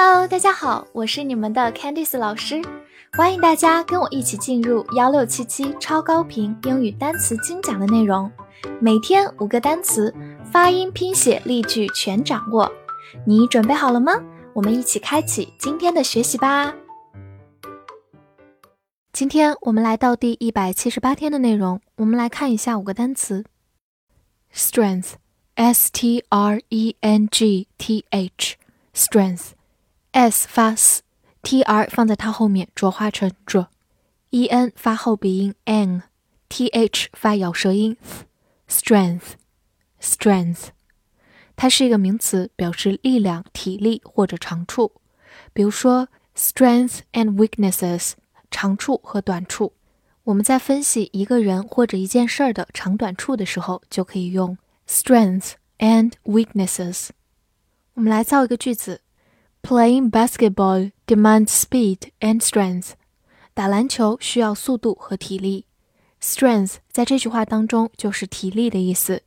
[0.00, 2.62] Hello，大家好，我是你们的 Candice 老师，
[3.14, 8.30] 欢迎大家跟我一起进入幺六七七超高频英语单词精讲的内容，
[8.80, 10.14] 每天五个单词，
[10.52, 12.70] 发音、拼写、例句全掌握，
[13.26, 14.12] 你准备好了吗？
[14.52, 16.72] 我们一起开启今天的学习吧。
[19.12, 23.44] 今天我们来到第一百七十八天的内容，我们来看一下五个单词
[24.54, 29.57] ：strength，s t r e n g t h，strength。
[30.12, 37.96] S 发 s，t r 放在它后面浊化成 j，e n 发后鼻音 n，t h 发咬舌音
[38.68, 40.68] strength，strength，
[41.56, 44.92] 它是一个名词，表示力量、体力或者长处。
[45.52, 48.12] 比如说 strength and weaknesses，
[48.50, 49.74] 长处和短处。
[50.24, 57.10] 我们在分析一个人或者一件事儿的长短处的时候，就可以用 strength and weaknesses。
[57.94, 59.02] 我们来造一个句子。
[59.61, 62.91] Playing basketball demands speed and strength.
[63.53, 65.65] 打篮球需要速度和体力。
[66.21, 69.23] Strength 在这句话当中就是体力的意思。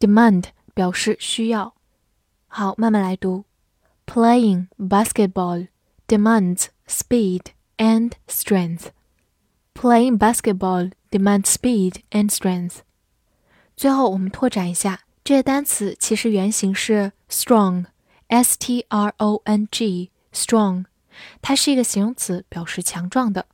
[0.00, 0.44] Demand
[0.74, 1.74] 表示需要。
[2.48, 3.44] 好，慢慢来读。
[4.06, 5.68] Playing basketball
[6.06, 7.42] demands speed
[7.76, 8.88] and strength.
[9.74, 12.78] Playing basketball demands speed and strength.
[13.76, 17.86] 最后我们拓展一下，这个单词其实原型是 strong。
[18.31, 20.85] S T R O N G，strong，
[21.41, 23.45] 它是一个形容词，表示强壮的。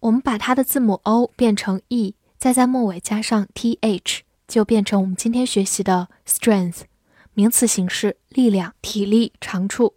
[0.00, 6.82] 我们把它的字母 O 变成 E，再在末尾加上 T H，就变成我们今天学习的 strength，
[7.34, 9.94] 名词形式，力量、体力、长处。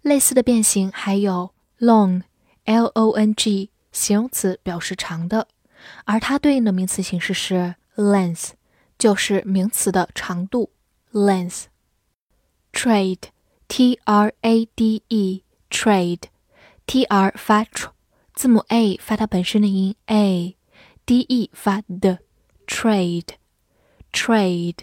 [0.00, 5.48] 类似的变形还有 long，L O N G，形容词，表示长的，
[6.04, 8.50] 而它对应的名词形式是 length，
[8.96, 10.70] 就是名词的长度
[11.12, 11.64] length。
[12.72, 13.22] trade。
[13.68, 17.90] T R A D E，trade，T R 发 tr，
[18.32, 22.20] 字母 A 发它本身的音 A，D E 发的
[22.66, 24.78] ，trade，trade，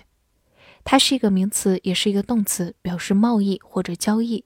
[0.83, 4.43] 它是一个名词，也是一个动词，表示贸易或者交易。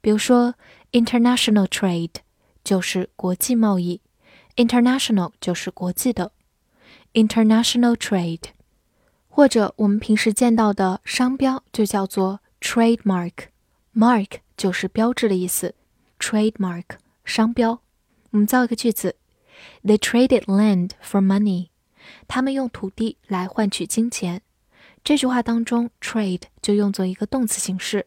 [0.00, 0.54] 比如说
[0.92, 2.14] ，international trade
[2.64, 4.00] 就是国际贸易
[4.56, 6.32] ，international 就是国际的
[7.12, 8.44] ，international trade，
[9.28, 13.48] 或者我们平时见到的商标就叫做 trademark。
[13.96, 15.74] Mark 就是标志的意思
[16.18, 16.84] ，trademark
[17.24, 17.80] 商标。
[18.28, 19.16] 我们造一个句子
[19.82, 21.70] ：They traded land for money。
[22.28, 24.42] 他们用土地来换取金钱。
[25.02, 28.06] 这句话当中，trade 就用作一个动词形式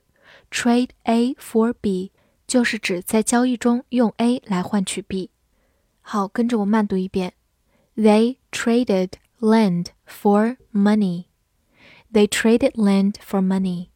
[0.52, 2.12] ，trade A for B
[2.46, 5.32] 就是指在交易中用 A 来换取 B。
[6.02, 7.34] 好，跟着我慢读一遍
[7.96, 11.26] ：They traded land for money。
[12.14, 13.89] They traded land for money。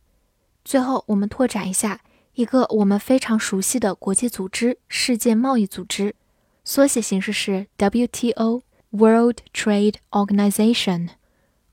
[0.63, 2.01] 最后，我们拓展一下
[2.35, 6.15] 一个我们非常熟悉的国际组织——世界贸易组织，
[6.63, 11.09] 缩写形式是 WTO（World Trade Organization）。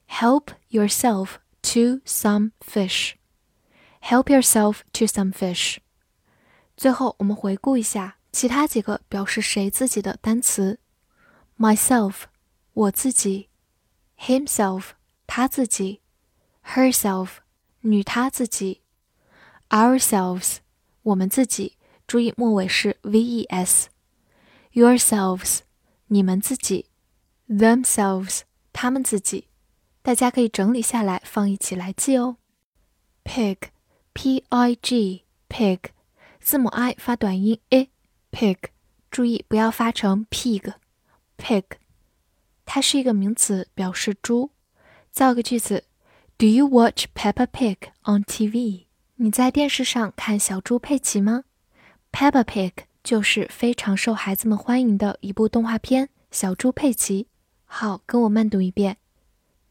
[0.07, 3.13] ：Help yourself to some fish.
[4.01, 5.77] Help yourself to some fish.
[6.77, 10.79] 最后我们回顾一下其他几个表示谁自己的单词
[11.57, 12.25] ：myself
[12.73, 13.49] 我自己
[14.19, 14.91] ，himself
[15.25, 16.01] 他自己
[16.63, 17.29] ，herself
[17.83, 18.81] 女她自己。
[19.69, 20.57] ourselves，
[21.03, 23.87] 我们自己，注意末尾是 v-e-s。
[24.73, 25.59] yourselves，
[26.07, 26.89] 你们自己
[27.47, 28.41] ；themselves，
[28.71, 29.47] 他们自己。
[30.01, 32.37] 大家可以整理下来，放一起来记哦。
[33.23, 34.59] pig，p-i-g，pig，
[36.39, 38.57] 字母 i 发短音 i，pig，
[39.09, 41.63] 注意不要发成 pig，pig，
[42.65, 44.51] 它是一个名词，表示猪。
[45.09, 45.85] 造个句子
[46.43, 48.87] ：Do you watch Peppa Pig on TV？
[49.15, 51.45] 你在电视上看小猪佩奇吗
[52.11, 57.23] Peppa Pig 就是非常受孩子们欢迎的一部动画片《小猪佩奇》。
[57.63, 58.97] 好，跟我慢读一遍。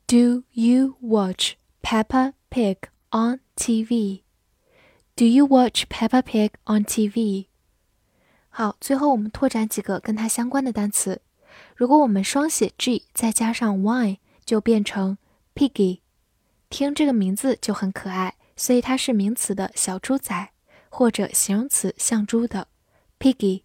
[0.07, 2.79] Do you watch Peppa Pig
[3.11, 4.23] on TV?
[5.15, 7.49] Do you watch Peppa Pig on TV?
[8.49, 11.21] 好，最后我们拓展几个跟它相关的单词。
[11.77, 14.17] 如果我们双写 g 再加上 y，
[14.47, 15.19] 就变成
[15.55, 15.99] piggy。
[16.73, 20.49] 听这个名字就很可爱，所以它是名词的小猪仔，
[20.89, 22.67] 或者形容词像猪的
[23.19, 23.65] piggy。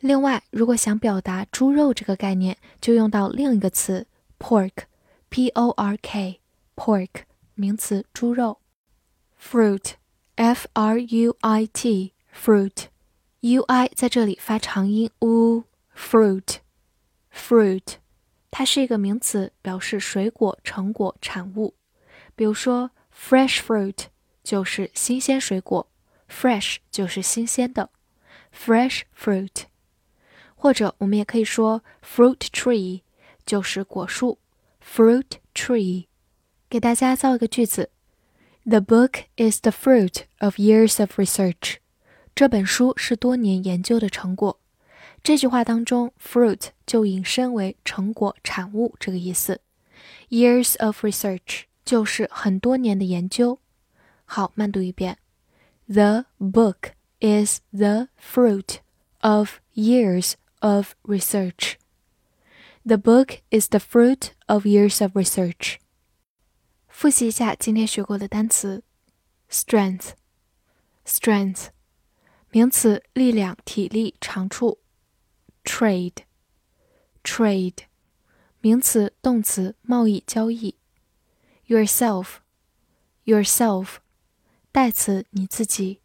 [0.00, 4.08] 另外，如果想表达猪肉这个概念，就用到另一个词
[4.40, 7.10] pork，p o r k，pork
[7.54, 8.58] 名词猪肉。
[9.40, 17.94] fruit，f r u i t，fruit，u i 在这里发长音 u，fruit，fruit，
[18.50, 21.76] 它是一个名词，表示水果、成果、产物。
[22.34, 24.06] 比如说，fresh fruit
[24.42, 25.88] 就是新鲜水果
[26.28, 27.90] ，fresh 就是新鲜的
[28.54, 29.64] ，fresh fruit。
[30.54, 33.02] 或者我们也可以说 fruit tree
[33.44, 34.38] 就是果树
[34.84, 36.06] ，fruit tree。
[36.70, 37.90] 给大家造一个句子
[38.64, 41.76] ：The book is the fruit of years of research。
[42.34, 44.58] 这本书是多年研究的成果。
[45.22, 49.60] 这句话当中，fruit 就引申为成果、产物这个意思。
[50.30, 53.59] Years of research 就是很多年的研究。
[54.25, 55.19] 好，慢读一遍：
[55.87, 58.79] The book is the fruit
[59.19, 61.75] of years of research.
[62.83, 65.77] The book is the fruit of years of research.
[66.87, 68.83] 复习一下今天学过的单词：
[69.49, 71.67] strength，strength，
[72.49, 74.79] 名词，力量、体力、长处；
[75.63, 77.77] trade，trade，
[78.61, 80.75] 名词、动词，贸易、交易
[81.72, 83.96] ；yourself，yourself，
[84.70, 86.02] 代词，你自己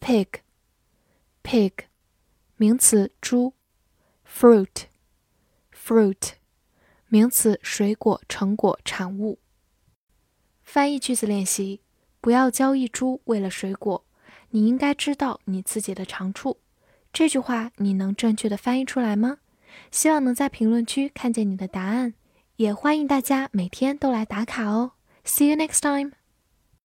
[0.00, 1.72] ；pig，pig，
[2.56, 3.54] 名词，猪。
[4.32, 4.84] fruit
[5.74, 6.34] fruit
[7.08, 9.40] 名词，水果、成果、产物。
[10.62, 11.82] 翻译句子练习：
[12.20, 14.06] 不要交易猪为了水果。
[14.50, 16.60] 你应该知道你自己的长处。
[17.12, 19.38] 这句话你能正确的翻译出来吗？
[19.90, 22.14] 希望能在评论区看见你的答案。
[22.60, 24.92] 也欢迎大家每天都来打卡哦。
[25.24, 26.19] See you next time.